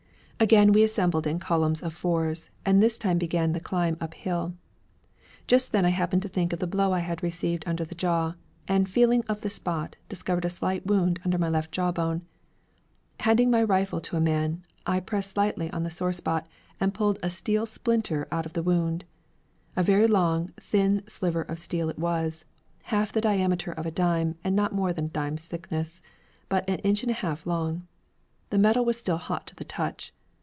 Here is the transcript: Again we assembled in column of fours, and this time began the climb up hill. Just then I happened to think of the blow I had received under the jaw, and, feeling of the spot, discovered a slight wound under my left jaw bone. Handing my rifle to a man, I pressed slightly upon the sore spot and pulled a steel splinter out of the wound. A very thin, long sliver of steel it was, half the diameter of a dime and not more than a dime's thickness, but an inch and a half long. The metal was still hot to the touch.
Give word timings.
Again 0.41 0.71
we 0.71 0.81
assembled 0.81 1.27
in 1.27 1.37
column 1.37 1.75
of 1.83 1.93
fours, 1.93 2.49
and 2.65 2.81
this 2.81 2.97
time 2.97 3.19
began 3.19 3.51
the 3.51 3.59
climb 3.59 3.95
up 4.01 4.15
hill. 4.15 4.55
Just 5.45 5.71
then 5.71 5.85
I 5.85 5.89
happened 5.89 6.23
to 6.23 6.27
think 6.29 6.51
of 6.51 6.57
the 6.57 6.65
blow 6.65 6.93
I 6.93 6.97
had 7.01 7.21
received 7.21 7.63
under 7.67 7.85
the 7.85 7.93
jaw, 7.93 8.33
and, 8.67 8.89
feeling 8.89 9.23
of 9.29 9.41
the 9.41 9.51
spot, 9.51 9.97
discovered 10.09 10.43
a 10.43 10.49
slight 10.49 10.83
wound 10.83 11.19
under 11.23 11.37
my 11.37 11.47
left 11.47 11.71
jaw 11.71 11.91
bone. 11.91 12.25
Handing 13.19 13.51
my 13.51 13.61
rifle 13.61 14.01
to 14.01 14.15
a 14.15 14.19
man, 14.19 14.63
I 14.87 14.99
pressed 14.99 15.29
slightly 15.29 15.67
upon 15.67 15.83
the 15.83 15.91
sore 15.91 16.11
spot 16.11 16.47
and 16.79 16.91
pulled 16.91 17.19
a 17.21 17.29
steel 17.29 17.67
splinter 17.67 18.27
out 18.31 18.47
of 18.47 18.53
the 18.53 18.63
wound. 18.63 19.05
A 19.75 19.83
very 19.83 20.07
thin, 20.07 20.11
long 20.13 20.53
sliver 21.07 21.43
of 21.43 21.59
steel 21.59 21.87
it 21.87 21.99
was, 21.99 22.45
half 22.85 23.11
the 23.11 23.21
diameter 23.21 23.73
of 23.73 23.85
a 23.85 23.91
dime 23.91 24.37
and 24.43 24.55
not 24.55 24.73
more 24.73 24.91
than 24.91 25.05
a 25.05 25.09
dime's 25.09 25.45
thickness, 25.45 26.01
but 26.49 26.67
an 26.67 26.79
inch 26.79 27.03
and 27.03 27.11
a 27.11 27.21
half 27.21 27.45
long. 27.45 27.85
The 28.49 28.57
metal 28.57 28.83
was 28.83 28.97
still 28.97 29.17
hot 29.17 29.45
to 29.45 29.53
the 29.55 29.63
touch. 29.65 30.15